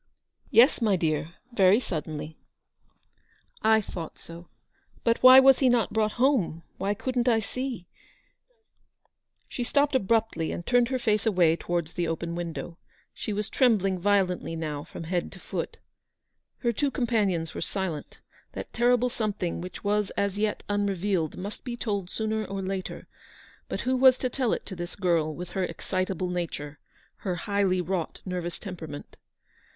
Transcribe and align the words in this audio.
"Yes, 0.49 0.81
my 0.81 0.95
dear, 0.95 1.35
very 1.53 1.79
suddenly."" 1.79 2.39
I 3.77 3.81
thought 3.81 4.17
so. 4.17 4.47
But 5.03 5.21
why 5.21 5.39
was 5.39 5.59
he 5.59 5.69
not 5.69 5.93
brought 5.93 6.13
home? 6.13 6.63
Why 6.79 6.95
couldn't 6.95 7.27
I 7.27 7.37
see 7.39 7.85
—'* 8.99 9.47
She 9.47 9.63
stopped 9.63 9.93
abruptly, 9.93 10.51
and 10.51 10.65
turned 10.65 10.87
her 10.87 10.97
face 10.97 11.27
away 11.27 11.55
towards 11.55 11.93
the 11.93 12.07
open 12.07 12.33
window. 12.33 12.79
She 13.13 13.31
was 13.31 13.47
trem 13.47 13.77
bling 13.77 13.99
violently 13.99 14.55
now 14.55 14.83
from 14.83 15.03
head 15.03 15.31
to 15.33 15.39
foot. 15.39 15.77
Her 16.63 16.73
two 16.73 16.89
companions 16.89 17.53
were 17.53 17.61
silent. 17.61 18.21
That 18.53 18.73
terrible 18.73 19.11
something 19.11 19.61
which 19.61 19.83
was 19.83 20.09
as 20.17 20.35
yet 20.35 20.63
unrevealed 20.67 21.37
must 21.37 21.63
be 21.63 21.77
told 21.77 22.09
sooner 22.09 22.43
or 22.43 22.63
later; 22.63 23.05
but 23.69 23.81
who 23.81 23.95
was 23.95 24.17
to 24.17 24.29
tell 24.29 24.51
it 24.51 24.65
to 24.65 24.75
GOOD 24.75 24.89
SAMARITANS. 24.89 25.03
163 25.03 25.03
this 25.03 25.03
girl, 25.11 25.35
with 25.35 25.49
her 25.51 25.63
excitable 25.63 26.29
nature, 26.31 26.79
her 27.17 27.35
highly 27.35 27.81
wrought 27.81 28.21
nervous 28.25 28.57
temperament 28.57 29.15